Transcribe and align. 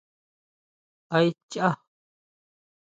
¿A 1.15 1.17
aé 1.21 1.29
chaá? 1.51 1.73